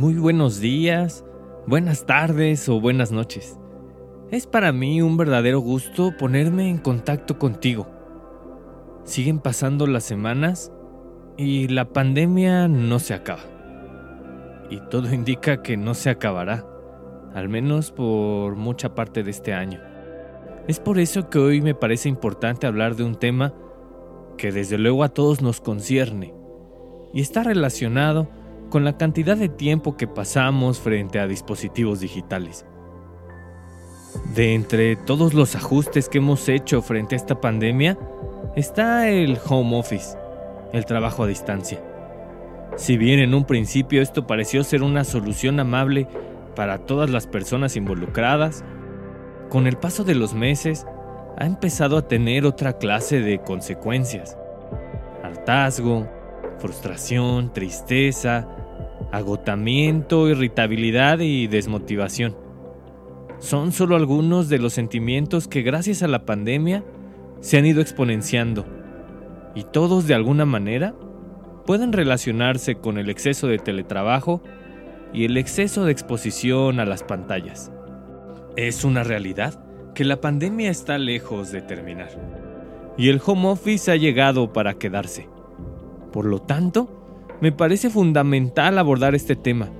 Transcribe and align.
Muy 0.00 0.14
buenos 0.14 0.60
días, 0.60 1.26
buenas 1.66 2.06
tardes 2.06 2.70
o 2.70 2.80
buenas 2.80 3.12
noches. 3.12 3.58
Es 4.30 4.46
para 4.46 4.72
mí 4.72 5.02
un 5.02 5.18
verdadero 5.18 5.60
gusto 5.60 6.16
ponerme 6.16 6.70
en 6.70 6.78
contacto 6.78 7.38
contigo. 7.38 7.86
Siguen 9.04 9.40
pasando 9.40 9.86
las 9.86 10.04
semanas 10.04 10.72
y 11.36 11.68
la 11.68 11.92
pandemia 11.92 12.66
no 12.66 12.98
se 12.98 13.12
acaba. 13.12 13.42
Y 14.70 14.80
todo 14.88 15.12
indica 15.14 15.60
que 15.60 15.76
no 15.76 15.92
se 15.92 16.08
acabará, 16.08 16.64
al 17.34 17.50
menos 17.50 17.92
por 17.92 18.56
mucha 18.56 18.94
parte 18.94 19.22
de 19.22 19.30
este 19.30 19.52
año. 19.52 19.82
Es 20.66 20.80
por 20.80 20.98
eso 20.98 21.28
que 21.28 21.38
hoy 21.38 21.60
me 21.60 21.74
parece 21.74 22.08
importante 22.08 22.66
hablar 22.66 22.96
de 22.96 23.04
un 23.04 23.16
tema 23.16 23.52
que 24.38 24.50
desde 24.50 24.78
luego 24.78 25.04
a 25.04 25.10
todos 25.10 25.42
nos 25.42 25.60
concierne 25.60 26.32
y 27.12 27.20
está 27.20 27.42
relacionado 27.42 28.39
con 28.70 28.84
la 28.84 28.96
cantidad 28.96 29.36
de 29.36 29.48
tiempo 29.48 29.96
que 29.96 30.06
pasamos 30.06 30.80
frente 30.80 31.18
a 31.18 31.26
dispositivos 31.26 32.00
digitales. 32.00 32.64
De 34.34 34.54
entre 34.54 34.96
todos 34.96 35.34
los 35.34 35.54
ajustes 35.56 36.08
que 36.08 36.18
hemos 36.18 36.48
hecho 36.48 36.80
frente 36.80 37.14
a 37.14 37.18
esta 37.18 37.40
pandemia, 37.40 37.98
está 38.56 39.08
el 39.08 39.38
home 39.46 39.78
office, 39.78 40.16
el 40.72 40.86
trabajo 40.86 41.24
a 41.24 41.26
distancia. 41.26 41.82
Si 42.76 42.96
bien 42.96 43.20
en 43.20 43.34
un 43.34 43.44
principio 43.44 44.00
esto 44.00 44.26
pareció 44.26 44.64
ser 44.64 44.82
una 44.82 45.04
solución 45.04 45.60
amable 45.60 46.06
para 46.54 46.78
todas 46.78 47.10
las 47.10 47.26
personas 47.26 47.76
involucradas, 47.76 48.64
con 49.48 49.66
el 49.66 49.76
paso 49.76 50.04
de 50.04 50.14
los 50.14 50.32
meses 50.34 50.86
ha 51.36 51.46
empezado 51.46 51.96
a 51.96 52.06
tener 52.06 52.46
otra 52.46 52.78
clase 52.78 53.20
de 53.20 53.40
consecuencias. 53.40 54.36
Hartazgo, 55.22 56.08
frustración, 56.58 57.52
tristeza, 57.52 58.46
agotamiento, 59.12 60.28
irritabilidad 60.28 61.20
y 61.20 61.46
desmotivación. 61.46 62.36
Son 63.38 63.72
solo 63.72 63.96
algunos 63.96 64.48
de 64.48 64.58
los 64.58 64.72
sentimientos 64.72 65.48
que 65.48 65.62
gracias 65.62 66.02
a 66.02 66.08
la 66.08 66.26
pandemia 66.26 66.84
se 67.40 67.58
han 67.58 67.66
ido 67.66 67.80
exponenciando 67.80 68.66
y 69.54 69.64
todos 69.64 70.06
de 70.06 70.14
alguna 70.14 70.44
manera 70.44 70.94
pueden 71.66 71.92
relacionarse 71.92 72.76
con 72.76 72.98
el 72.98 73.10
exceso 73.10 73.46
de 73.46 73.58
teletrabajo 73.58 74.42
y 75.12 75.24
el 75.24 75.36
exceso 75.36 75.84
de 75.84 75.92
exposición 75.92 76.80
a 76.80 76.84
las 76.84 77.02
pantallas. 77.02 77.72
Es 78.56 78.84
una 78.84 79.04
realidad 79.04 79.64
que 79.94 80.04
la 80.04 80.20
pandemia 80.20 80.70
está 80.70 80.98
lejos 80.98 81.50
de 81.50 81.62
terminar 81.62 82.10
y 82.96 83.08
el 83.08 83.20
home 83.24 83.48
office 83.48 83.90
ha 83.90 83.96
llegado 83.96 84.52
para 84.52 84.74
quedarse. 84.74 85.28
Por 86.12 86.26
lo 86.26 86.40
tanto, 86.40 86.99
me 87.40 87.52
parece 87.52 87.90
fundamental 87.90 88.78
abordar 88.78 89.14
este 89.14 89.36
tema 89.36 89.70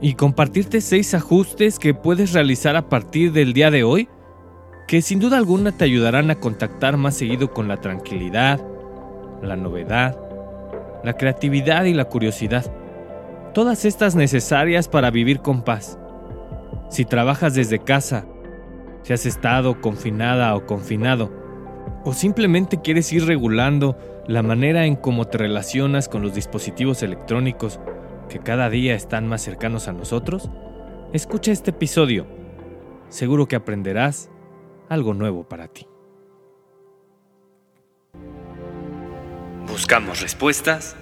y 0.00 0.14
compartirte 0.14 0.80
seis 0.80 1.14
ajustes 1.14 1.78
que 1.78 1.94
puedes 1.94 2.32
realizar 2.32 2.74
a 2.76 2.88
partir 2.88 3.32
del 3.32 3.52
día 3.52 3.70
de 3.70 3.84
hoy, 3.84 4.08
que 4.88 5.02
sin 5.02 5.20
duda 5.20 5.36
alguna 5.36 5.72
te 5.72 5.84
ayudarán 5.84 6.30
a 6.30 6.40
contactar 6.40 6.96
más 6.96 7.14
seguido 7.14 7.52
con 7.52 7.68
la 7.68 7.76
tranquilidad, 7.76 8.60
la 9.42 9.56
novedad, 9.56 10.18
la 11.04 11.12
creatividad 11.14 11.84
y 11.84 11.94
la 11.94 12.06
curiosidad. 12.06 12.72
Todas 13.54 13.84
estas 13.84 14.14
necesarias 14.16 14.88
para 14.88 15.10
vivir 15.10 15.40
con 15.40 15.62
paz. 15.62 15.98
Si 16.90 17.04
trabajas 17.04 17.54
desde 17.54 17.78
casa, 17.78 18.26
si 19.02 19.12
has 19.12 19.26
estado 19.26 19.80
confinada 19.80 20.54
o 20.54 20.66
confinado, 20.66 21.30
o 22.04 22.12
simplemente 22.12 22.80
quieres 22.80 23.12
ir 23.12 23.26
regulando 23.26 23.96
la 24.26 24.42
manera 24.42 24.86
en 24.86 24.96
cómo 24.96 25.26
te 25.26 25.38
relacionas 25.38 26.08
con 26.08 26.22
los 26.22 26.34
dispositivos 26.34 27.02
electrónicos 27.02 27.80
que 28.28 28.38
cada 28.38 28.70
día 28.70 28.94
están 28.94 29.26
más 29.26 29.42
cercanos 29.42 29.88
a 29.88 29.92
nosotros, 29.92 30.48
escucha 31.12 31.52
este 31.52 31.70
episodio. 31.70 32.26
Seguro 33.08 33.46
que 33.46 33.56
aprenderás 33.56 34.30
algo 34.88 35.12
nuevo 35.12 35.48
para 35.48 35.68
ti. 35.68 35.86
Buscamos 39.66 40.20
respuestas. 40.22 40.96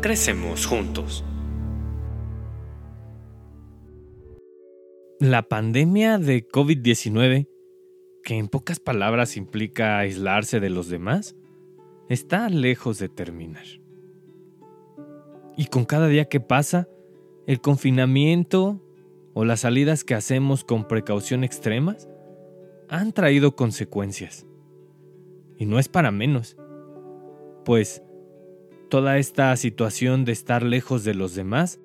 Crecemos 0.00 0.66
juntos. 0.66 1.24
La 5.18 5.42
pandemia 5.42 6.18
de 6.18 6.46
COVID-19, 6.48 7.48
que 8.24 8.38
en 8.38 8.48
pocas 8.48 8.80
palabras 8.80 9.36
implica 9.36 9.98
aislarse 9.98 10.58
de 10.58 10.70
los 10.70 10.88
demás, 10.88 11.36
está 12.08 12.48
lejos 12.48 12.98
de 12.98 13.08
terminar. 13.08 13.64
Y 15.56 15.66
con 15.66 15.84
cada 15.84 16.08
día 16.08 16.26
que 16.26 16.40
pasa, 16.40 16.88
el 17.46 17.60
confinamiento 17.60 18.80
o 19.34 19.44
las 19.44 19.60
salidas 19.60 20.04
que 20.04 20.14
hacemos 20.14 20.64
con 20.64 20.86
precaución 20.86 21.44
extremas 21.44 22.08
han 22.88 23.12
traído 23.12 23.56
consecuencias. 23.56 24.46
Y 25.58 25.66
no 25.66 25.78
es 25.78 25.88
para 25.88 26.10
menos, 26.10 26.56
pues 27.64 28.02
toda 28.88 29.18
esta 29.18 29.56
situación 29.56 30.24
de 30.24 30.32
estar 30.32 30.62
lejos 30.62 31.04
de 31.04 31.14
los 31.14 31.34
demás 31.34 31.80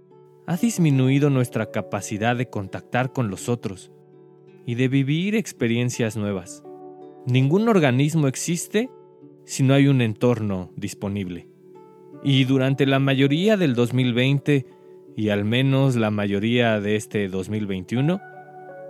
ha 0.46 0.58
disminuido 0.58 1.30
nuestra 1.30 1.72
capacidad 1.72 2.36
de 2.36 2.50
contactar 2.50 3.14
con 3.14 3.30
los 3.30 3.50
otros 3.50 3.92
y 4.66 4.76
de 4.76 4.88
vivir 4.88 5.36
experiencias 5.36 6.18
nuevas. 6.18 6.64
Ningún 7.26 7.68
organismo 7.68 8.28
existe 8.28 8.90
si 9.48 9.64
no 9.64 9.74
hay 9.74 9.88
un 9.88 10.02
entorno 10.02 10.72
disponible. 10.76 11.48
Y 12.22 12.44
durante 12.44 12.86
la 12.86 13.00
mayoría 13.00 13.56
del 13.56 13.76
2020 13.76 14.66
y 15.16 15.30
al 15.30 15.46
menos 15.46 15.96
la 15.96 16.12
mayoría 16.12 16.82
de 16.82 16.98
este 16.98 17.30
2021, 17.30 18.20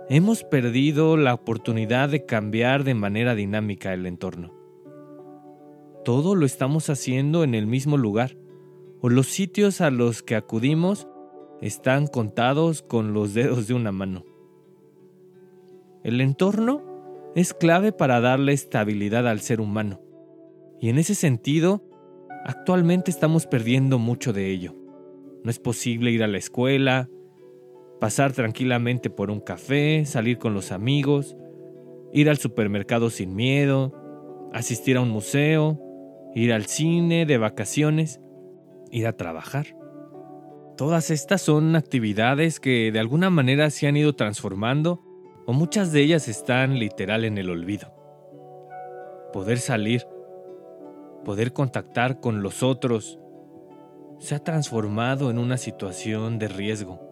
hemos 0.08 0.42
perdido 0.42 1.16
la 1.16 1.32
oportunidad 1.32 2.08
de 2.08 2.26
cambiar 2.26 2.82
de 2.82 2.94
manera 2.94 3.36
dinámica 3.36 3.94
el 3.94 4.04
entorno. 4.04 4.52
Todo 6.04 6.34
lo 6.34 6.44
estamos 6.44 6.90
haciendo 6.90 7.44
en 7.44 7.54
el 7.54 7.68
mismo 7.68 7.96
lugar, 7.96 8.36
o 9.00 9.10
los 9.10 9.28
sitios 9.28 9.80
a 9.80 9.92
los 9.92 10.24
que 10.24 10.34
acudimos 10.34 11.06
están 11.60 12.08
contados 12.08 12.82
con 12.82 13.12
los 13.12 13.32
dedos 13.32 13.68
de 13.68 13.74
una 13.74 13.92
mano. 13.92 14.24
El 16.02 16.20
entorno 16.20 16.82
es 17.36 17.54
clave 17.54 17.92
para 17.92 18.20
darle 18.20 18.54
estabilidad 18.54 19.28
al 19.28 19.38
ser 19.38 19.60
humano 19.60 20.00
y 20.80 20.88
en 20.88 20.98
ese 20.98 21.14
sentido, 21.14 21.82
actualmente 22.44 23.10
estamos 23.10 23.46
perdiendo 23.46 23.98
mucho 23.98 24.32
de 24.32 24.50
ello. 24.50 24.74
No 25.44 25.50
es 25.50 25.58
posible 25.58 26.10
ir 26.10 26.22
a 26.22 26.28
la 26.28 26.38
escuela, 26.38 27.08
pasar 28.00 28.32
tranquilamente 28.32 29.10
por 29.10 29.30
un 29.30 29.40
café, 29.40 30.04
salir 30.04 30.38
con 30.38 30.54
los 30.54 30.72
amigos, 30.72 31.36
ir 32.12 32.30
al 32.30 32.38
supermercado 32.38 33.10
sin 33.10 33.34
miedo, 33.34 33.92
asistir 34.52 34.96
a 34.96 35.00
un 35.00 35.10
museo, 35.10 35.80
ir 36.34 36.52
al 36.52 36.66
cine 36.66 37.26
de 37.26 37.38
vacaciones, 37.38 38.20
ir 38.90 39.06
a 39.06 39.16
trabajar. 39.16 39.76
Todas 40.76 41.10
estas 41.10 41.42
son 41.42 41.74
actividades 41.74 42.60
que 42.60 42.92
de 42.92 43.00
alguna 43.00 43.30
manera 43.30 43.70
se 43.70 43.88
han 43.88 43.96
ido 43.96 44.14
transformando 44.14 45.02
o 45.44 45.52
muchas 45.52 45.92
de 45.92 46.02
ellas 46.02 46.28
están 46.28 46.78
literal 46.78 47.24
en 47.24 47.36
el 47.36 47.50
olvido. 47.50 47.92
Poder 49.32 49.58
salir, 49.58 50.06
poder 51.28 51.52
contactar 51.52 52.20
con 52.20 52.40
los 52.40 52.62
otros 52.62 53.18
se 54.18 54.34
ha 54.34 54.38
transformado 54.42 55.30
en 55.30 55.38
una 55.38 55.58
situación 55.58 56.38
de 56.38 56.48
riesgo. 56.48 57.02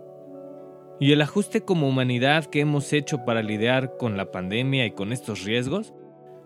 Y 0.98 1.12
el 1.12 1.20
ajuste 1.20 1.60
como 1.60 1.86
humanidad 1.86 2.46
que 2.46 2.60
hemos 2.60 2.94
hecho 2.94 3.26
para 3.26 3.42
lidiar 3.42 3.98
con 3.98 4.16
la 4.16 4.32
pandemia 4.32 4.86
y 4.86 4.92
con 4.92 5.12
estos 5.12 5.44
riesgos 5.44 5.92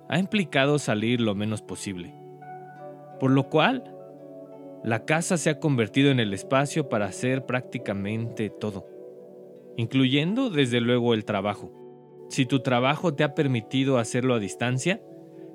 ha 0.08 0.18
implicado 0.18 0.80
salir 0.80 1.20
lo 1.20 1.36
menos 1.36 1.62
posible. 1.62 2.12
Por 3.20 3.30
lo 3.30 3.48
cual, 3.48 3.84
la 4.82 5.04
casa 5.04 5.36
se 5.36 5.50
ha 5.50 5.60
convertido 5.60 6.10
en 6.10 6.18
el 6.18 6.34
espacio 6.34 6.88
para 6.88 7.06
hacer 7.06 7.46
prácticamente 7.46 8.50
todo, 8.50 8.84
incluyendo 9.76 10.50
desde 10.50 10.80
luego 10.80 11.14
el 11.14 11.24
trabajo. 11.24 11.70
Si 12.30 12.46
tu 12.46 12.62
trabajo 12.64 13.14
te 13.14 13.22
ha 13.22 13.36
permitido 13.36 13.98
hacerlo 13.98 14.34
a 14.34 14.40
distancia, 14.40 15.00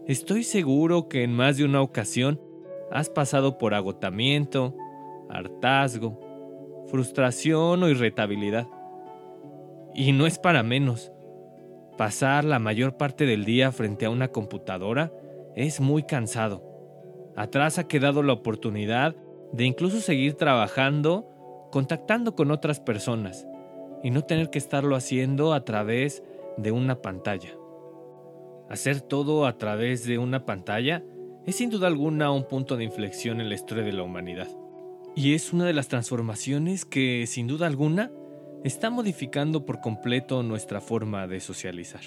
estoy 0.08 0.44
seguro 0.44 1.08
que 1.08 1.24
en 1.24 1.34
más 1.34 1.58
de 1.58 1.66
una 1.66 1.82
ocasión 1.82 2.40
has 2.92 3.10
pasado 3.10 3.58
por 3.58 3.74
agotamiento, 3.74 4.76
hartazgo, 5.30 6.20
frustración 6.88 7.84
o 7.84 7.90
irritabilidad. 7.90 8.68
Y 9.94 10.12
no 10.12 10.28
es 10.28 10.38
para 10.38 10.64
menos. 10.64 11.12
Pasar 11.98 12.44
la 12.44 12.60
mayor 12.60 12.98
parte 12.98 13.26
del 13.26 13.46
día 13.46 13.72
frente 13.72 14.06
a 14.06 14.10
una 14.10 14.28
computadora 14.28 15.12
es 15.56 15.80
muy 15.80 16.04
cansado. 16.04 16.64
Atrás 17.36 17.80
ha 17.80 17.88
quedado 17.88 18.24
la 18.24 18.34
oportunidad 18.34 19.16
de 19.52 19.66
incluso 19.66 20.00
seguir 20.02 20.34
trabajando, 20.34 21.30
contactando 21.72 22.36
con 22.36 22.52
otras 22.52 22.80
personas 22.80 23.48
y 24.04 24.12
no 24.12 24.24
tener 24.24 24.50
que 24.50 24.58
estarlo 24.58 24.96
haciendo 24.96 25.54
a 25.54 25.64
través 25.64 26.24
de 26.58 26.72
una 26.72 27.02
pantalla. 27.02 27.56
Hacer 28.70 29.02
todo 29.02 29.46
a 29.46 29.58
través 29.58 30.06
de 30.06 30.18
una 30.18 30.46
pantalla 30.46 31.04
es 31.46 31.58
sin 31.58 31.70
duda 31.70 31.88
alguna 31.88 32.32
un 32.32 32.48
punto 32.48 32.78
de 32.78 32.84
inflexión 32.84 33.40
en 33.40 33.50
la 33.50 33.56
historia 33.56 33.84
de 33.84 33.94
la 33.94 34.04
humanidad. 34.04 34.48
Y 35.16 35.34
es 35.34 35.54
una 35.54 35.66
de 35.66 35.74
las 35.74 35.88
transformaciones 35.88 36.84
que, 36.84 37.26
sin 37.28 37.48
duda 37.48 37.68
alguna, 37.68 38.12
está 38.64 38.90
modificando 38.90 39.66
por 39.66 39.80
completo 39.80 40.42
nuestra 40.42 40.82
forma 40.82 41.28
de 41.28 41.40
socializar. 41.40 42.02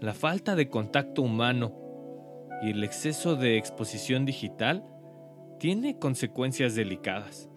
La 0.00 0.12
falta 0.12 0.54
de 0.54 0.68
contacto 0.68 1.22
humano 1.22 1.74
y 2.62 2.70
el 2.70 2.84
exceso 2.84 3.34
de 3.36 3.56
exposición 3.56 4.26
digital 4.26 4.84
tiene 5.58 5.98
consecuencias 5.98 6.74
delicadas. 6.74 7.48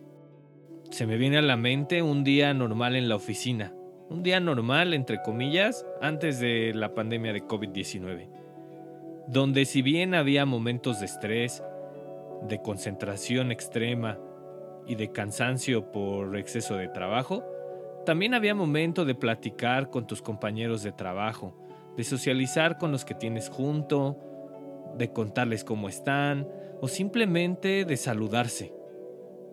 Se 0.90 1.06
me 1.06 1.18
viene 1.18 1.38
a 1.38 1.42
la 1.42 1.58
mente 1.58 2.02
un 2.02 2.24
día 2.24 2.54
normal 2.54 2.96
en 2.96 3.10
la 3.10 3.18
oficina, 3.18 3.74
un 4.10 4.24
día 4.24 4.40
normal, 4.40 4.94
entre 4.94 5.22
comillas, 5.22 5.86
antes 6.02 6.40
de 6.40 6.74
la 6.74 6.94
pandemia 6.94 7.34
de 7.34 7.44
COVID-19, 7.44 8.30
donde 9.28 9.66
si 9.66 9.82
bien 9.82 10.16
había 10.16 10.46
momentos 10.46 11.00
de 11.00 11.06
estrés, 11.06 11.64
de 12.48 12.62
concentración 12.62 13.52
extrema 13.52 14.18
y 14.86 14.96
de 14.96 15.12
cansancio 15.12 15.92
por 15.92 16.38
exceso 16.38 16.76
de 16.76 16.88
trabajo, 16.88 17.44
también 18.06 18.34
había 18.34 18.56
momento 18.56 19.04
de 19.04 19.16
platicar 19.16 19.90
con 19.90 20.08
tus 20.08 20.22
compañeros 20.22 20.84
de 20.84 20.94
trabajo, 20.94 21.58
de 21.98 22.06
socializar 22.06 22.78
con 22.78 22.92
los 22.92 23.04
que 23.04 23.16
tienes 23.16 23.50
junto, 23.50 24.18
de 24.98 25.12
contarles 25.12 25.66
cómo 25.66 25.90
están 25.90 26.48
o 26.80 26.88
simplemente 26.88 27.84
de 27.84 27.98
saludarse. 27.98 28.74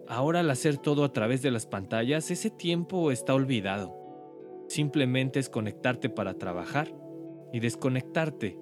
Ahora 0.07 0.41
al 0.41 0.51
hacer 0.51 0.77
todo 0.77 1.03
a 1.03 1.13
través 1.13 1.43
de 1.43 1.51
las 1.51 1.67
pantallas, 1.67 2.31
ese 2.31 2.51
tiempo 2.51 3.11
está 3.11 3.35
olvidado. 3.35 4.04
Simplemente 4.69 5.41
es 5.41 5.49
conectarte 5.49 6.09
para 6.09 6.35
trabajar 6.35 6.93
y 7.53 7.61
desconectarte 7.61 8.59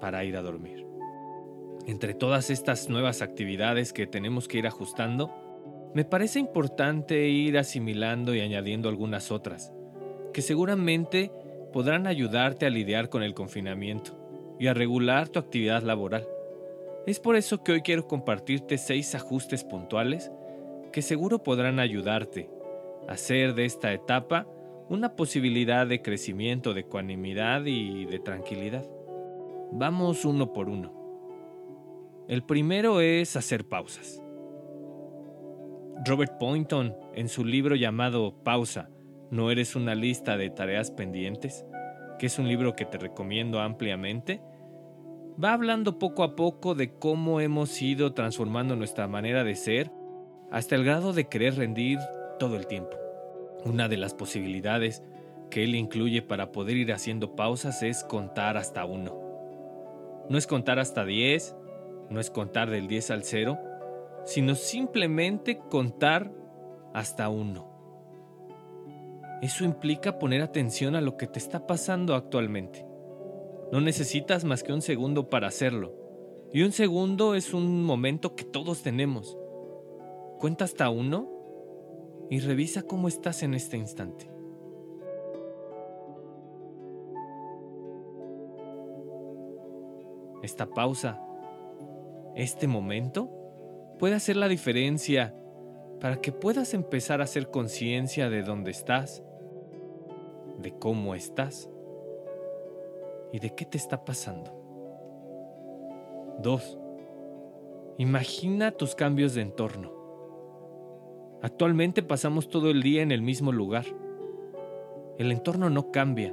para 0.00 0.24
ir 0.24 0.36
a 0.36 0.42
dormir. 0.42 0.86
Entre 1.86 2.14
todas 2.14 2.50
estas 2.50 2.88
nuevas 2.88 3.22
actividades 3.22 3.92
que 3.92 4.06
tenemos 4.06 4.48
que 4.48 4.58
ir 4.58 4.66
ajustando, 4.66 5.32
me 5.94 6.04
parece 6.04 6.38
importante 6.38 7.28
ir 7.28 7.58
asimilando 7.58 8.34
y 8.34 8.40
añadiendo 8.40 8.88
algunas 8.88 9.30
otras, 9.30 9.72
que 10.32 10.42
seguramente 10.42 11.30
podrán 11.72 12.06
ayudarte 12.06 12.66
a 12.66 12.70
lidiar 12.70 13.08
con 13.08 13.22
el 13.22 13.34
confinamiento 13.34 14.12
y 14.58 14.68
a 14.68 14.74
regular 14.74 15.28
tu 15.28 15.38
actividad 15.38 15.82
laboral. 15.82 16.26
Es 17.06 17.18
por 17.18 17.36
eso 17.36 17.64
que 17.64 17.72
hoy 17.72 17.82
quiero 17.82 18.06
compartirte 18.06 18.78
seis 18.78 19.14
ajustes 19.14 19.64
puntuales 19.64 20.30
que 20.92 21.02
seguro 21.02 21.42
podrán 21.42 21.80
ayudarte 21.80 22.48
a 23.08 23.12
hacer 23.12 23.54
de 23.54 23.64
esta 23.64 23.92
etapa 23.92 24.46
una 24.88 25.16
posibilidad 25.16 25.86
de 25.86 26.02
crecimiento, 26.02 26.74
de 26.74 26.80
ecuanimidad 26.80 27.64
y 27.64 28.04
de 28.06 28.18
tranquilidad. 28.18 28.84
Vamos 29.72 30.24
uno 30.24 30.52
por 30.52 30.68
uno. 30.68 30.92
El 32.28 32.44
primero 32.44 33.00
es 33.00 33.36
hacer 33.36 33.68
pausas. 33.68 34.22
Robert 36.04 36.38
Poynton, 36.38 36.94
en 37.14 37.28
su 37.28 37.44
libro 37.44 37.76
llamado 37.76 38.42
Pausa, 38.42 38.90
¿no 39.30 39.50
eres 39.50 39.76
una 39.76 39.94
lista 39.94 40.36
de 40.36 40.50
tareas 40.50 40.90
pendientes? 40.90 41.64
que 42.22 42.26
es 42.26 42.38
un 42.38 42.46
libro 42.46 42.76
que 42.76 42.84
te 42.84 42.98
recomiendo 42.98 43.58
ampliamente, 43.58 44.40
va 45.42 45.54
hablando 45.54 45.98
poco 45.98 46.22
a 46.22 46.36
poco 46.36 46.76
de 46.76 46.94
cómo 46.94 47.40
hemos 47.40 47.82
ido 47.82 48.14
transformando 48.14 48.76
nuestra 48.76 49.08
manera 49.08 49.42
de 49.42 49.56
ser 49.56 49.90
hasta 50.52 50.76
el 50.76 50.84
grado 50.84 51.12
de 51.12 51.28
querer 51.28 51.56
rendir 51.56 51.98
todo 52.38 52.56
el 52.56 52.68
tiempo. 52.68 53.01
Una 53.64 53.88
de 53.88 53.96
las 53.96 54.14
posibilidades 54.14 55.02
que 55.50 55.62
él 55.62 55.74
incluye 55.74 56.22
para 56.22 56.50
poder 56.50 56.76
ir 56.76 56.92
haciendo 56.92 57.36
pausas 57.36 57.82
es 57.82 58.02
contar 58.02 58.56
hasta 58.56 58.84
uno. 58.84 59.20
No 60.28 60.38
es 60.38 60.46
contar 60.46 60.78
hasta 60.78 61.04
10, 61.04 61.54
no 62.10 62.18
es 62.18 62.30
contar 62.30 62.70
del 62.70 62.88
10 62.88 63.10
al 63.10 63.22
0, 63.22 63.58
sino 64.24 64.54
simplemente 64.54 65.58
contar 65.70 66.32
hasta 66.92 67.28
uno. 67.28 67.70
Eso 69.42 69.64
implica 69.64 70.18
poner 70.18 70.42
atención 70.42 70.96
a 70.96 71.00
lo 71.00 71.16
que 71.16 71.26
te 71.26 71.38
está 71.38 71.66
pasando 71.66 72.14
actualmente. 72.14 72.86
No 73.72 73.80
necesitas 73.80 74.44
más 74.44 74.62
que 74.62 74.72
un 74.72 74.82
segundo 74.82 75.28
para 75.28 75.48
hacerlo. 75.48 75.94
Y 76.52 76.62
un 76.62 76.72
segundo 76.72 77.34
es 77.34 77.54
un 77.54 77.82
momento 77.84 78.34
que 78.34 78.44
todos 78.44 78.82
tenemos. 78.82 79.36
Cuenta 80.38 80.64
hasta 80.64 80.90
uno 80.90 81.41
y 82.32 82.40
revisa 82.40 82.80
cómo 82.80 83.08
estás 83.08 83.42
en 83.42 83.52
este 83.52 83.76
instante. 83.76 84.26
Esta 90.42 90.64
pausa, 90.70 91.20
este 92.34 92.66
momento, 92.66 93.28
puede 93.98 94.14
hacer 94.14 94.36
la 94.36 94.48
diferencia 94.48 95.36
para 96.00 96.22
que 96.22 96.32
puedas 96.32 96.72
empezar 96.72 97.20
a 97.20 97.24
hacer 97.24 97.50
conciencia 97.50 98.30
de 98.30 98.42
dónde 98.42 98.70
estás, 98.70 99.22
de 100.56 100.72
cómo 100.78 101.14
estás 101.14 101.68
y 103.30 103.40
de 103.40 103.54
qué 103.54 103.66
te 103.66 103.76
está 103.76 104.06
pasando. 104.06 104.58
2. 106.40 106.78
Imagina 107.98 108.70
tus 108.70 108.94
cambios 108.94 109.34
de 109.34 109.42
entorno. 109.42 110.01
Actualmente 111.42 112.04
pasamos 112.04 112.48
todo 112.48 112.70
el 112.70 112.82
día 112.82 113.02
en 113.02 113.10
el 113.10 113.20
mismo 113.20 113.50
lugar. 113.50 113.84
El 115.18 115.32
entorno 115.32 115.70
no 115.70 115.90
cambia. 115.90 116.32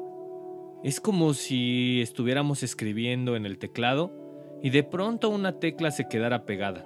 Es 0.84 1.01
como 1.01 1.34
si 1.34 2.00
estuviéramos 2.00 2.62
escribiendo 2.62 3.36
en 3.36 3.48
el 3.48 3.58
teclado 3.58 4.12
y 4.62 4.70
de 4.70 4.84
pronto 4.84 5.30
una 5.30 5.60
tecla 5.60 5.89
se 5.89 6.08
quedara 6.08 6.46
pegada. 6.46 6.86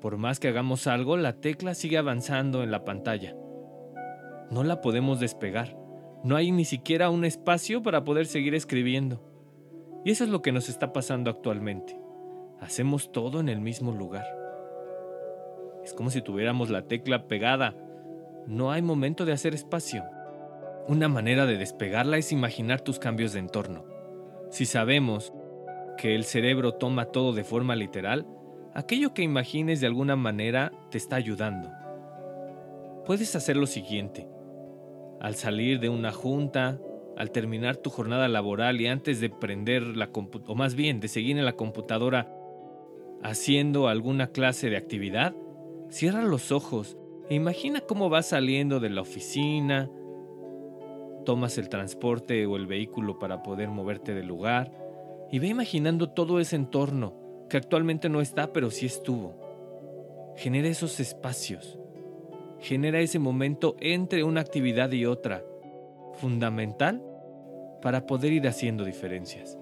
Por 0.00 0.16
más 0.16 0.38
que 0.38 0.46
hagamos 0.46 0.86
algo, 0.86 1.16
la 1.16 1.40
tecla 1.40 1.74
sigue 1.74 1.98
avanzando 1.98 2.62
en 2.62 2.70
la 2.70 2.84
pantalla. 2.84 3.34
No 4.50 4.62
la 4.62 4.80
podemos 4.80 5.18
despegar. 5.18 5.76
No 6.22 6.36
hay 6.36 6.52
ni 6.52 6.64
siquiera 6.64 7.10
un 7.10 7.24
espacio 7.24 7.82
para 7.82 8.04
poder 8.04 8.26
seguir 8.26 8.54
escribiendo. 8.54 9.20
Y 10.04 10.12
eso 10.12 10.22
es 10.22 10.30
lo 10.30 10.40
que 10.40 10.52
nos 10.52 10.68
está 10.68 10.92
pasando 10.92 11.30
actualmente. 11.30 12.00
Hacemos 12.60 13.10
todo 13.10 13.40
en 13.40 13.48
el 13.48 13.60
mismo 13.60 13.90
lugar. 13.90 14.39
Como 15.94 16.10
si 16.10 16.22
tuviéramos 16.22 16.70
la 16.70 16.82
tecla 16.82 17.26
pegada. 17.26 17.74
No 18.46 18.72
hay 18.72 18.82
momento 18.82 19.24
de 19.24 19.32
hacer 19.32 19.54
espacio. 19.54 20.04
Una 20.88 21.08
manera 21.08 21.46
de 21.46 21.56
despegarla 21.56 22.16
es 22.18 22.32
imaginar 22.32 22.80
tus 22.80 22.98
cambios 22.98 23.32
de 23.32 23.40
entorno. 23.40 23.84
Si 24.50 24.66
sabemos 24.66 25.32
que 25.96 26.14
el 26.14 26.24
cerebro 26.24 26.72
toma 26.72 27.06
todo 27.06 27.32
de 27.32 27.44
forma 27.44 27.76
literal, 27.76 28.26
aquello 28.74 29.14
que 29.14 29.22
imagines 29.22 29.80
de 29.80 29.86
alguna 29.86 30.16
manera 30.16 30.72
te 30.90 30.98
está 30.98 31.16
ayudando. 31.16 31.70
Puedes 33.04 33.36
hacer 33.36 33.56
lo 33.56 33.66
siguiente. 33.66 34.28
Al 35.20 35.34
salir 35.34 35.80
de 35.80 35.88
una 35.88 36.12
junta, 36.12 36.78
al 37.16 37.30
terminar 37.30 37.76
tu 37.76 37.90
jornada 37.90 38.28
laboral 38.28 38.80
y 38.80 38.86
antes 38.86 39.20
de 39.20 39.28
prender 39.28 39.82
la 39.96 40.08
o 40.46 40.54
más 40.54 40.74
bien 40.74 41.00
de 41.00 41.08
seguir 41.08 41.36
en 41.36 41.44
la 41.44 41.52
computadora 41.52 42.32
haciendo 43.22 43.88
alguna 43.88 44.28
clase 44.28 44.70
de 44.70 44.78
actividad, 44.78 45.34
cierra 45.90 46.22
los 46.22 46.52
ojos 46.52 46.96
e 47.28 47.34
imagina 47.34 47.80
cómo 47.80 48.08
vas 48.08 48.28
saliendo 48.28 48.80
de 48.80 48.90
la 48.90 49.02
oficina, 49.02 49.90
tomas 51.24 51.58
el 51.58 51.68
transporte 51.68 52.46
o 52.46 52.56
el 52.56 52.66
vehículo 52.66 53.18
para 53.18 53.42
poder 53.42 53.68
moverte 53.68 54.14
del 54.14 54.26
lugar 54.26 54.72
y 55.30 55.38
ve 55.38 55.48
imaginando 55.48 56.10
todo 56.10 56.40
ese 56.40 56.56
entorno 56.56 57.14
que 57.48 57.56
actualmente 57.56 58.08
no 58.08 58.20
está, 58.20 58.52
pero 58.52 58.70
sí 58.70 58.86
estuvo. 58.86 59.34
Genera 60.36 60.68
esos 60.68 61.00
espacios. 61.00 61.78
Genera 62.60 63.00
ese 63.00 63.18
momento 63.18 63.76
entre 63.80 64.22
una 64.22 64.40
actividad 64.40 64.90
y 64.92 65.06
otra, 65.06 65.44
fundamental 66.14 67.02
para 67.82 68.06
poder 68.06 68.32
ir 68.32 68.46
haciendo 68.46 68.84
diferencias. 68.84 69.58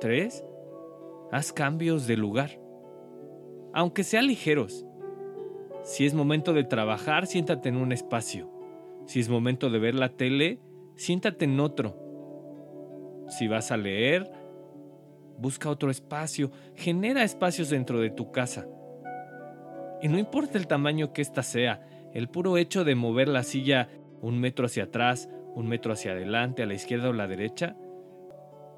3. 0.00 0.44
Haz 1.30 1.52
cambios 1.52 2.06
de 2.06 2.16
lugar, 2.16 2.58
aunque 3.74 4.04
sean 4.04 4.26
ligeros. 4.28 4.86
Si 5.82 6.06
es 6.06 6.14
momento 6.14 6.54
de 6.54 6.64
trabajar, 6.64 7.26
siéntate 7.26 7.68
en 7.68 7.76
un 7.76 7.92
espacio. 7.92 8.50
Si 9.06 9.20
es 9.20 9.28
momento 9.28 9.68
de 9.68 9.78
ver 9.78 9.94
la 9.94 10.10
tele, 10.10 10.60
siéntate 10.94 11.44
en 11.44 11.60
otro. 11.60 11.98
Si 13.28 13.48
vas 13.48 13.72
a 13.72 13.76
leer, 13.76 14.30
busca 15.38 15.68
otro 15.68 15.90
espacio, 15.90 16.50
genera 16.74 17.24
espacios 17.24 17.68
dentro 17.68 18.00
de 18.00 18.10
tu 18.10 18.30
casa. 18.30 18.66
Y 20.00 20.08
no 20.08 20.18
importa 20.18 20.56
el 20.56 20.66
tamaño 20.66 21.12
que 21.12 21.22
ésta 21.22 21.42
sea, 21.42 21.86
el 22.14 22.28
puro 22.28 22.56
hecho 22.56 22.84
de 22.84 22.94
mover 22.94 23.28
la 23.28 23.42
silla 23.42 23.88
un 24.20 24.38
metro 24.40 24.66
hacia 24.66 24.84
atrás, 24.84 25.28
un 25.54 25.66
metro 25.66 25.92
hacia 25.92 26.12
adelante, 26.12 26.62
a 26.62 26.66
la 26.66 26.74
izquierda 26.74 27.10
o 27.10 27.12
la 27.12 27.26
derecha, 27.26 27.76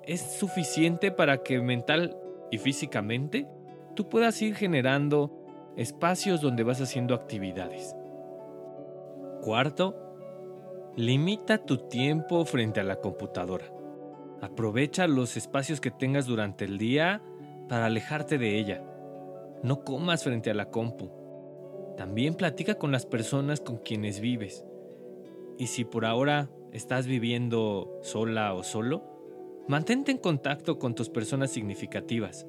es 0.04 0.20
suficiente 0.20 1.10
para 1.10 1.42
que 1.42 1.60
mental 1.60 2.16
y 2.50 2.58
físicamente 2.58 3.46
tú 3.96 4.08
puedas 4.08 4.40
ir 4.40 4.54
generando 4.54 5.32
espacios 5.76 6.40
donde 6.40 6.62
vas 6.62 6.80
haciendo 6.80 7.14
actividades. 7.14 7.96
Cuarto, 9.42 9.96
limita 10.94 11.58
tu 11.58 11.88
tiempo 11.88 12.44
frente 12.44 12.78
a 12.78 12.84
la 12.84 13.00
computadora. 13.00 13.66
Aprovecha 14.40 15.08
los 15.08 15.36
espacios 15.36 15.80
que 15.80 15.90
tengas 15.90 16.26
durante 16.26 16.64
el 16.64 16.78
día 16.78 17.22
para 17.68 17.86
alejarte 17.86 18.38
de 18.38 18.58
ella. 18.58 18.82
No 19.62 19.82
comas 19.82 20.22
frente 20.22 20.50
a 20.50 20.54
la 20.54 20.70
compu. 20.70 21.10
También 21.96 22.34
platica 22.34 22.76
con 22.76 22.92
las 22.92 23.06
personas 23.06 23.60
con 23.60 23.78
quienes 23.78 24.20
vives. 24.20 24.64
Y 25.58 25.68
si 25.68 25.84
por 25.84 26.04
ahora 26.04 26.50
estás 26.72 27.06
viviendo 27.06 27.98
sola 28.02 28.52
o 28.52 28.62
solo, 28.62 29.64
mantente 29.68 30.12
en 30.12 30.18
contacto 30.18 30.78
con 30.78 30.94
tus 30.94 31.08
personas 31.08 31.50
significativas. 31.50 32.46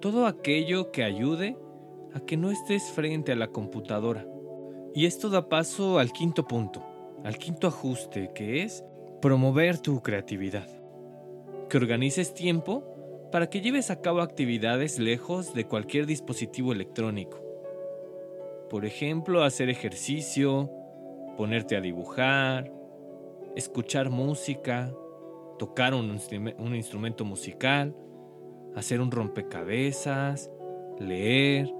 Todo 0.00 0.26
aquello 0.26 0.90
que 0.92 1.04
ayude 1.04 1.56
a 2.14 2.20
que 2.20 2.36
no 2.36 2.50
estés 2.50 2.90
frente 2.90 3.32
a 3.32 3.36
la 3.36 3.48
computadora. 3.48 4.26
Y 4.94 5.06
esto 5.06 5.28
da 5.30 5.48
paso 5.48 5.98
al 5.98 6.12
quinto 6.12 6.46
punto, 6.46 6.82
al 7.22 7.38
quinto 7.38 7.68
ajuste, 7.68 8.32
que 8.34 8.62
es 8.62 8.84
promover 9.20 9.78
tu 9.78 10.02
creatividad 10.02 10.80
que 11.70 11.78
organices 11.78 12.34
tiempo 12.34 12.84
para 13.32 13.48
que 13.48 13.60
lleves 13.60 13.90
a 13.90 14.00
cabo 14.02 14.20
actividades 14.20 14.98
lejos 14.98 15.54
de 15.54 15.64
cualquier 15.64 16.04
dispositivo 16.04 16.72
electrónico. 16.72 17.40
Por 18.68 18.84
ejemplo, 18.84 19.44
hacer 19.44 19.70
ejercicio, 19.70 20.68
ponerte 21.36 21.76
a 21.76 21.80
dibujar, 21.80 22.72
escuchar 23.54 24.10
música, 24.10 24.92
tocar 25.58 25.94
un, 25.94 26.18
instrumento 26.74 27.24
musical, 27.24 27.94
hacer 28.74 29.00
un 29.00 29.10
rompecabezas, 29.10 30.50
leer, 30.98 31.72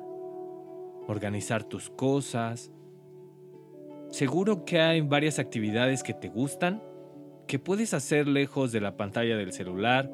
organizar 1.06 1.64
tus 1.64 1.90
cosas. 1.90 2.70
Seguro 4.10 4.64
que 4.64 4.80
hay 4.80 5.00
varias 5.00 5.38
actividades 5.38 6.02
que 6.02 6.14
te 6.14 6.28
gustan 6.28 6.82
que 7.46 7.58
puedes 7.58 7.94
hacer 7.94 8.28
lejos 8.28 8.70
de 8.70 8.80
la 8.80 8.96
pantalla 8.96 9.36
del 9.36 9.52
celular, 9.52 10.08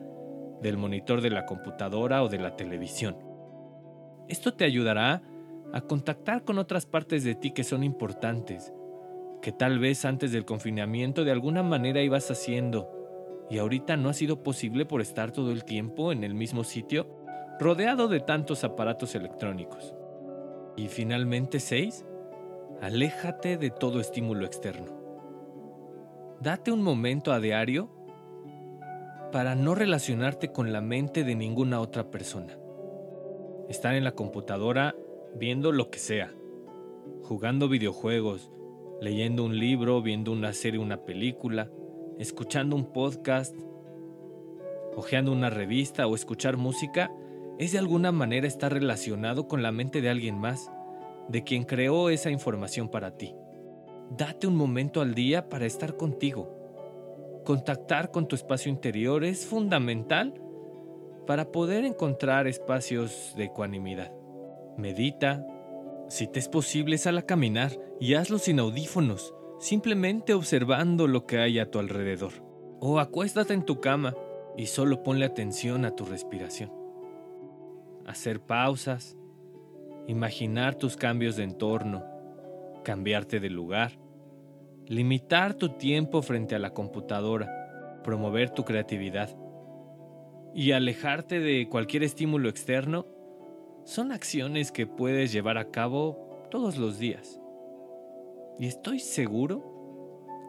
del 0.63 0.79
monitor 0.79 1.21
de 1.21 1.29
la 1.29 1.45
computadora 1.45 2.23
o 2.23 2.31
de 2.31 2.39
la 2.39 2.57
televisión. 2.57 3.19
Esto 4.29 4.55
te 4.55 4.65
ayudará 4.65 5.23
a 5.75 5.81
contactar 5.83 6.45
con 6.45 6.59
otras 6.59 6.87
partes 6.87 7.25
de 7.25 7.35
ti 7.35 7.51
que 7.51 7.63
son 7.63 7.85
importantes, 7.85 8.73
que 9.43 9.53
tal 9.53 9.79
vez 9.79 10.07
antes 10.07 10.33
del 10.33 10.47
confinamiento 10.47 11.25
de 11.25 11.33
alguna 11.33 11.63
manera 11.63 12.03
ibas 12.03 12.31
haciendo 12.31 12.96
y 13.49 13.59
ahorita 13.59 13.97
no 13.97 14.09
ha 14.09 14.15
sido 14.15 14.43
posible 14.43 14.87
por 14.87 15.01
estar 15.01 15.33
todo 15.33 15.53
el 15.53 15.65
tiempo 15.65 16.13
en 16.13 16.25
el 16.25 16.35
mismo 16.35 16.65
sitio, 16.65 17.07
rodeado 17.61 18.09
de 18.09 18.21
tantos 18.21 18.65
aparatos 18.65 19.15
electrónicos. 19.15 19.95
Y 20.77 20.89
finalmente 20.89 21.61
6. 21.61 22.05
Aléjate 22.83 23.57
de 23.57 23.71
todo 23.71 24.01
estímulo 24.01 24.45
externo. 24.45 24.87
Date 26.41 26.71
un 26.71 26.83
momento 26.83 27.33
a 27.33 27.41
diario 27.41 27.89
para 29.33 29.55
no 29.55 29.75
relacionarte 29.75 30.53
con 30.53 30.73
la 30.73 30.81
mente 30.81 31.25
de 31.25 31.35
ninguna 31.35 31.81
otra 31.81 32.11
persona. 32.11 32.59
Estar 33.69 33.95
en 33.95 34.05
la 34.05 34.13
computadora 34.13 34.95
viendo 35.35 35.73
lo 35.73 35.91
que 35.91 35.99
sea, 35.99 36.33
jugando 37.23 37.69
videojuegos, 37.69 38.51
leyendo 39.01 39.45
un 39.45 39.59
libro, 39.59 40.03
viendo 40.03 40.33
una 40.33 40.53
serie, 40.53 40.81
una 40.81 41.05
película, 41.05 41.71
escuchando 42.19 42.77
un 42.77 42.87
podcast, 42.93 43.55
hojeando 44.95 45.33
una 45.33 45.51
revista 45.51 46.07
o 46.07 46.15
escuchar 46.15 46.57
música, 46.57 47.11
es 47.59 47.73
de 47.73 47.79
alguna 47.79 48.13
manera 48.13 48.47
estar 48.47 48.73
relacionado 48.73 49.49
con 49.49 49.63
la 49.63 49.73
mente 49.73 50.01
de 50.01 50.11
alguien 50.11 50.39
más, 50.39 50.71
de 51.29 51.43
quien 51.43 51.65
creó 51.65 52.11
esa 52.11 52.31
información 52.31 52.89
para 52.89 53.17
ti. 53.17 53.35
Date 54.11 54.47
un 54.47 54.57
momento 54.57 55.01
al 55.01 55.15
día 55.15 55.49
para 55.49 55.67
estar 55.67 55.97
contigo. 55.97 56.53
Contactar 57.45 58.11
con 58.11 58.29
tu 58.29 58.37
espacio 58.37 58.71
interior 58.71 59.25
es 59.25 59.47
fundamental 59.47 60.35
para 61.27 61.51
poder 61.51 61.85
encontrar 61.85 62.47
espacios 62.47 63.35
de 63.37 63.45
ecuanimidad. 63.45 64.13
Medita. 64.77 65.47
Si 66.09 66.29
te 66.29 66.39
es 66.39 66.49
posible, 66.49 66.99
sal 66.99 67.19
a 67.19 67.23
caminar 67.23 67.73
y 67.99 68.15
hazlo 68.15 68.39
sin 68.39 68.61
audífonos, 68.61 69.35
simplemente 69.59 70.35
observando 70.35 71.07
lo 71.07 71.27
que 71.27 71.39
hay 71.39 71.59
a 71.59 71.71
tu 71.71 71.79
alrededor. 71.79 72.33
O 72.81 72.99
acuéstate 73.01 73.55
en 73.55 73.65
tu 73.65 73.81
cama 73.81 74.15
y 74.57 74.67
solo 74.67 75.03
ponle 75.03 75.25
atención 75.25 75.85
a 75.85 75.95
tu 75.95 76.05
respiración. 76.05 76.73
Hacer 78.07 78.41
pausas, 78.41 79.17
imaginar 80.07 80.75
tus 80.75 80.97
cambios 80.97 81.37
de 81.37 81.45
entorno, 81.45 82.05
cambiarte 82.85 83.41
de 83.41 83.51
lugar, 83.51 83.99
limitar 84.87 85.55
tu 85.55 85.71
tiempo 85.71 86.23
frente 86.23 86.55
a 86.55 86.59
la 86.59 86.71
computadora, 86.71 88.01
promover 88.05 88.51
tu 88.51 88.65
creatividad 88.65 89.37
y 90.55 90.73
alejarte 90.73 91.41
de 91.41 91.69
cualquier 91.69 92.03
estímulo 92.03 92.49
externo 92.49 93.07
son 93.85 94.13
acciones 94.13 94.73
que 94.73 94.87
puedes 94.87 95.33
llevar 95.33 95.59
a 95.59 95.71
cabo 95.71 96.49
todos 96.51 96.77
los 96.77 96.99
días. 96.99 97.41
Y 98.59 98.67
estoy 98.67 99.01
seguro 99.01 99.77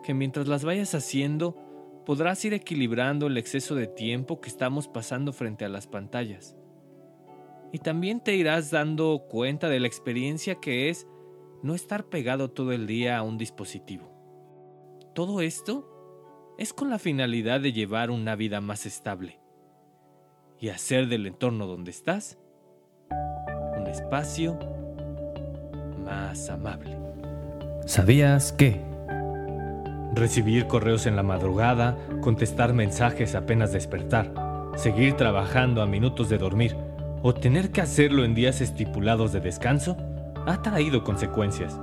que 0.04 0.14
mientras 0.14 0.48
las 0.48 0.64
vayas 0.64 0.96
haciendo, 0.96 1.56
podrás 2.06 2.44
ir 2.46 2.54
equilibrando 2.54 3.28
el 3.28 3.38
exceso 3.38 3.76
de 3.76 3.88
tiempo 3.88 4.40
que 4.40 4.50
estamos 4.50 4.88
pasando 4.88 5.34
frente 5.34 5.66
a 5.66 5.70
las 5.70 5.88
pantallas. 5.88 6.56
Y 7.74 7.80
también 7.80 8.22
te 8.22 8.36
irás 8.36 8.72
dando 8.72 9.26
cuenta 9.30 9.68
de 9.68 9.82
la 9.82 9.88
experiencia 9.88 10.56
que 10.56 10.90
es 10.90 11.06
no 11.64 11.76
estar 11.76 12.06
pegado 12.06 12.50
todo 12.50 12.72
el 12.72 12.88
día 12.88 13.18
a 13.18 13.24
un 13.24 13.38
dispositivo. 13.38 14.10
Todo 15.14 15.42
esto 15.42 16.56
es 16.58 16.74
con 16.74 16.90
la 16.90 17.00
finalidad 17.00 17.60
de 17.60 17.74
llevar 17.74 18.10
una 18.10 18.36
vida 18.36 18.62
más 18.62 18.86
estable 18.86 19.40
y 20.60 20.70
hacer 20.70 21.08
del 21.08 21.28
entorno 21.28 21.68
donde 21.68 21.92
estás 21.92 22.38
un 23.78 23.88
espacio 23.88 24.58
más 26.04 26.50
amable. 26.50 27.07
¿Sabías 27.88 28.52
qué? 28.52 28.82
Recibir 30.14 30.68
correos 30.68 31.06
en 31.06 31.16
la 31.16 31.24
madrugada, 31.24 31.96
contestar 32.20 32.74
mensajes 32.74 33.34
apenas 33.34 33.72
despertar, 33.72 34.34
seguir 34.76 35.14
trabajando 35.14 35.82
a 35.82 35.86
minutos 35.86 36.28
de 36.28 36.38
dormir 36.38 36.76
o 37.24 37.34
tener 37.34 37.72
que 37.72 37.80
hacerlo 37.80 38.26
en 38.26 38.36
días 38.36 38.60
estipulados 38.60 39.32
de 39.32 39.40
descanso 39.40 39.96
ha 40.46 40.62
traído 40.62 41.06
consecuencias, 41.06 41.80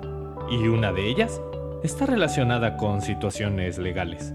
y 0.51 0.69
una 0.69 0.93
de 0.93 1.09
ellas 1.09 1.41
está 1.83 2.05
relacionada 2.05 2.77
con 2.77 3.01
situaciones 3.01 3.79
legales. 3.79 4.35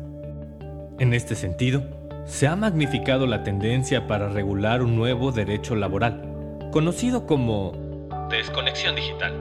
En 0.98 1.14
este 1.14 1.36
sentido, 1.36 1.84
se 2.26 2.48
ha 2.48 2.56
magnificado 2.56 3.28
la 3.28 3.44
tendencia 3.44 4.08
para 4.08 4.28
regular 4.28 4.82
un 4.82 4.96
nuevo 4.96 5.32
derecho 5.32 5.76
laboral, 5.76 6.68
conocido 6.72 7.28
como 7.28 8.28
desconexión 8.32 8.96
digital. 8.96 9.36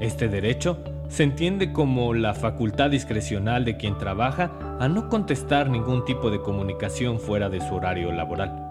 Este 0.00 0.28
derecho 0.28 0.93
se 1.08 1.22
entiende 1.22 1.72
como 1.72 2.14
la 2.14 2.34
facultad 2.34 2.90
discrecional 2.90 3.64
de 3.64 3.76
quien 3.76 3.98
trabaja 3.98 4.52
a 4.80 4.88
no 4.88 5.08
contestar 5.08 5.68
ningún 5.68 6.04
tipo 6.04 6.30
de 6.30 6.40
comunicación 6.40 7.20
fuera 7.20 7.48
de 7.48 7.60
su 7.60 7.74
horario 7.74 8.12
laboral. 8.12 8.70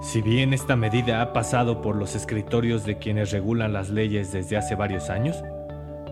Si 0.00 0.22
bien 0.22 0.52
esta 0.52 0.76
medida 0.76 1.22
ha 1.22 1.32
pasado 1.32 1.82
por 1.82 1.96
los 1.96 2.14
escritorios 2.14 2.84
de 2.84 2.98
quienes 2.98 3.32
regulan 3.32 3.72
las 3.72 3.90
leyes 3.90 4.32
desde 4.32 4.56
hace 4.56 4.74
varios 4.74 5.10
años, 5.10 5.42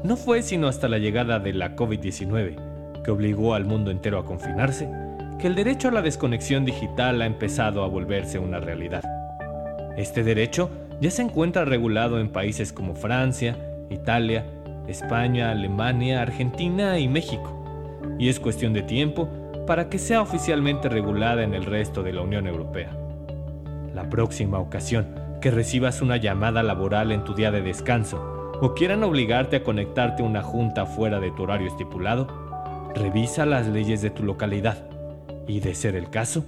no 0.02 0.16
fue 0.16 0.42
sino 0.42 0.66
hasta 0.66 0.88
la 0.88 0.98
llegada 0.98 1.38
de 1.38 1.52
la 1.52 1.76
COVID-19, 1.76 3.02
que 3.02 3.10
obligó 3.10 3.54
al 3.54 3.64
mundo 3.64 3.90
entero 3.90 4.18
a 4.18 4.24
confinarse, 4.24 4.88
que 5.38 5.46
el 5.46 5.54
derecho 5.54 5.88
a 5.88 5.92
la 5.92 6.02
desconexión 6.02 6.64
digital 6.64 7.22
ha 7.22 7.26
empezado 7.26 7.84
a 7.84 7.88
volverse 7.88 8.38
una 8.38 8.58
realidad. 8.58 9.02
Este 9.96 10.24
derecho 10.24 10.70
ya 11.00 11.10
se 11.10 11.22
encuentra 11.22 11.64
regulado 11.64 12.18
en 12.18 12.30
países 12.30 12.72
como 12.72 12.94
Francia, 12.94 13.56
Italia, 13.90 14.44
España, 14.88 15.50
Alemania, 15.50 16.22
Argentina 16.22 16.98
y 16.98 17.08
México. 17.08 17.52
Y 18.18 18.28
es 18.28 18.40
cuestión 18.40 18.72
de 18.72 18.82
tiempo 18.82 19.28
para 19.66 19.88
que 19.88 19.98
sea 19.98 20.22
oficialmente 20.22 20.88
regulada 20.88 21.42
en 21.42 21.54
el 21.54 21.64
resto 21.64 22.02
de 22.02 22.12
la 22.12 22.22
Unión 22.22 22.46
Europea. 22.46 22.96
La 23.94 24.08
próxima 24.08 24.58
ocasión 24.58 25.26
que 25.40 25.50
recibas 25.50 26.02
una 26.02 26.16
llamada 26.16 26.62
laboral 26.62 27.12
en 27.12 27.24
tu 27.24 27.34
día 27.34 27.50
de 27.50 27.62
descanso 27.62 28.52
o 28.60 28.74
quieran 28.74 29.02
obligarte 29.02 29.56
a 29.56 29.64
conectarte 29.64 30.22
a 30.22 30.26
una 30.26 30.42
junta 30.42 30.86
fuera 30.86 31.20
de 31.20 31.30
tu 31.30 31.42
horario 31.42 31.68
estipulado, 31.68 32.26
revisa 32.94 33.44
las 33.44 33.66
leyes 33.66 34.00
de 34.00 34.10
tu 34.10 34.22
localidad 34.22 34.88
y, 35.46 35.60
de 35.60 35.74
ser 35.74 35.94
el 35.94 36.10
caso, 36.10 36.44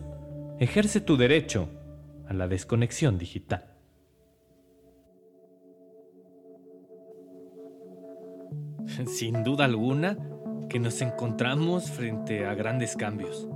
ejerce 0.59 1.00
tu 1.00 1.16
derecho 1.16 1.68
a 2.28 2.33
la 2.33 2.49
desconexión 2.49 3.18
digital. 3.18 3.68
Sin 9.07 9.45
duda 9.45 9.64
alguna, 9.64 10.17
que 10.69 10.78
nos 10.78 11.00
encontramos 11.00 11.90
frente 11.90 12.47
a 12.47 12.55
grandes 12.55 12.97
cambios. 12.97 13.49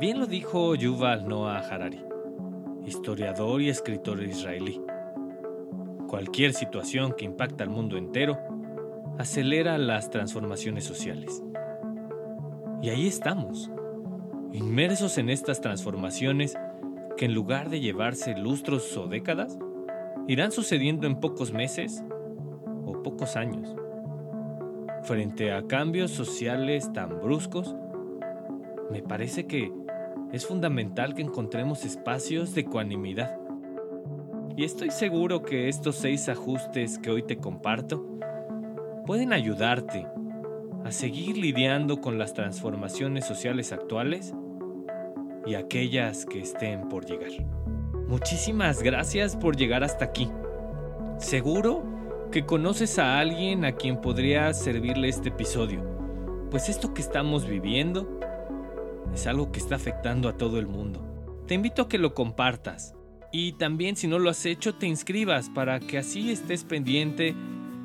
Bien 0.00 0.20
lo 0.20 0.26
dijo 0.26 0.74
Yuval 0.74 1.26
Noah 1.26 1.58
Harari, 1.58 2.00
historiador 2.84 3.60
y 3.60 3.68
escritor 3.68 4.22
israelí. 4.22 4.80
Cualquier 6.06 6.52
situación 6.52 7.14
que 7.16 7.24
impacta 7.24 7.64
al 7.64 7.70
mundo 7.70 7.96
entero 7.96 8.38
acelera 9.18 9.78
las 9.78 10.10
transformaciones 10.10 10.84
sociales. 10.84 11.42
Y 12.82 12.90
ahí 12.90 13.06
estamos, 13.06 13.70
inmersos 14.52 15.18
en 15.18 15.30
estas 15.30 15.60
transformaciones 15.60 16.56
que 17.16 17.24
en 17.24 17.34
lugar 17.34 17.70
de 17.70 17.80
llevarse 17.80 18.36
lustros 18.36 18.96
o 18.96 19.06
décadas, 19.06 19.58
irán 20.28 20.52
sucediendo 20.52 21.06
en 21.06 21.20
pocos 21.20 21.52
meses 21.52 22.02
o 22.84 23.02
pocos 23.02 23.36
años. 23.36 23.76
Frente 25.04 25.52
a 25.52 25.66
cambios 25.66 26.12
sociales 26.12 26.92
tan 26.92 27.20
bruscos, 27.20 27.74
me 28.90 29.02
parece 29.02 29.46
que 29.46 29.72
es 30.32 30.46
fundamental 30.46 31.14
que 31.14 31.22
encontremos 31.22 31.84
espacios 31.84 32.54
de 32.54 32.60
ecuanimidad. 32.60 33.36
Y 34.56 34.64
estoy 34.64 34.90
seguro 34.90 35.42
que 35.42 35.68
estos 35.68 35.96
seis 35.96 36.28
ajustes 36.28 36.98
que 36.98 37.10
hoy 37.10 37.24
te 37.24 37.38
comparto 37.38 38.06
pueden 39.04 39.32
ayudarte 39.32 40.06
a 40.84 40.92
seguir 40.92 41.36
lidiando 41.36 42.00
con 42.00 42.16
las 42.16 42.32
transformaciones 42.32 43.24
sociales 43.24 43.72
actuales 43.72 44.32
y 45.46 45.54
aquellas 45.54 46.26
que 46.26 46.40
estén 46.40 46.88
por 46.88 47.06
llegar. 47.06 47.30
Muchísimas 48.06 48.82
gracias 48.84 49.34
por 49.34 49.56
llegar 49.56 49.82
hasta 49.82 50.04
aquí. 50.04 50.28
Seguro 51.18 51.82
que 52.32 52.46
conoces 52.46 52.98
a 52.98 53.20
alguien 53.20 53.66
a 53.66 53.72
quien 53.72 54.00
podría 54.00 54.54
servirle 54.54 55.10
este 55.10 55.28
episodio, 55.28 55.84
pues 56.50 56.70
esto 56.70 56.94
que 56.94 57.02
estamos 57.02 57.46
viviendo 57.46 58.18
es 59.14 59.26
algo 59.26 59.52
que 59.52 59.60
está 59.60 59.74
afectando 59.76 60.30
a 60.30 60.38
todo 60.38 60.58
el 60.58 60.66
mundo. 60.66 61.44
Te 61.46 61.54
invito 61.54 61.82
a 61.82 61.88
que 61.90 61.98
lo 61.98 62.14
compartas. 62.14 62.94
Y 63.32 63.52
también 63.52 63.96
si 63.96 64.08
no 64.08 64.18
lo 64.18 64.30
has 64.30 64.46
hecho 64.46 64.74
te 64.74 64.86
inscribas 64.86 65.50
para 65.50 65.78
que 65.78 65.98
así 65.98 66.32
estés 66.32 66.64
pendiente 66.64 67.34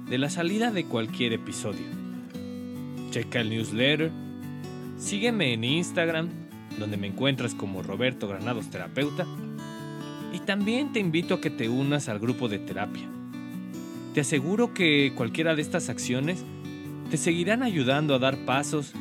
de 0.09 0.17
la 0.17 0.29
salida 0.29 0.71
de 0.71 0.85
cualquier 0.85 1.33
episodio. 1.33 1.85
Checa 3.11 3.41
el 3.41 3.49
newsletter, 3.49 4.11
sígueme 4.97 5.53
en 5.53 5.65
Instagram, 5.65 6.29
donde 6.79 6.95
me 6.95 7.07
encuentras 7.07 7.53
como 7.53 7.83
Roberto 7.83 8.29
Granados 8.29 8.69
Terapeuta, 8.69 9.25
y 10.31 10.39
también 10.39 10.93
te 10.93 10.99
invito 10.99 11.35
a 11.35 11.41
que 11.41 11.49
te 11.49 11.67
unas 11.67 12.07
al 12.07 12.19
grupo 12.19 12.47
de 12.47 12.59
terapia 12.59 13.09
te 14.17 14.21
aseguro 14.21 14.73
que 14.73 15.13
cualquiera 15.13 15.53
de 15.53 15.61
estas 15.61 15.89
acciones 15.89 16.43
te 17.11 17.17
seguirán 17.17 17.61
ayudando 17.61 18.15
a 18.15 18.17
dar 18.17 18.45
pasos 18.45 18.93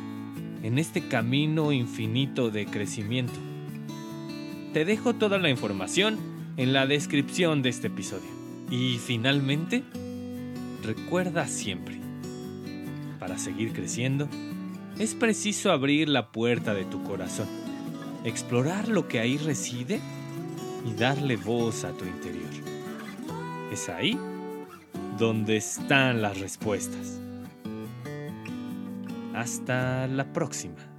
en 0.61 0.77
este 0.77 1.07
camino 1.07 1.71
infinito 1.71 2.51
de 2.51 2.67
crecimiento. 2.67 3.33
Te 4.73 4.85
dejo 4.85 5.15
toda 5.15 5.39
la 5.39 5.49
información 5.49 6.19
en 6.55 6.71
la 6.71 6.85
descripción 6.85 7.63
de 7.63 7.69
este 7.69 7.87
episodio. 7.87 8.29
Y 8.69 8.99
finalmente, 8.99 9.83
recuerda 10.83 11.47
siempre, 11.47 11.99
para 13.17 13.39
seguir 13.39 13.73
creciendo, 13.73 14.29
es 14.99 15.15
preciso 15.15 15.71
abrir 15.71 16.09
la 16.09 16.31
puerta 16.31 16.75
de 16.75 16.85
tu 16.85 17.01
corazón, 17.01 17.47
explorar 18.23 18.87
lo 18.87 19.07
que 19.07 19.19
ahí 19.19 19.39
reside 19.39 19.99
y 20.85 20.93
darle 20.93 21.37
voz 21.37 21.85
a 21.85 21.91
tu 21.93 22.05
interior. 22.05 22.51
Es 23.73 23.89
ahí 23.89 24.15
donde 25.17 25.57
están 25.57 26.21
las 26.21 26.39
respuestas. 26.39 27.19
Hasta 29.33 30.07
la 30.07 30.31
próxima. 30.31 30.96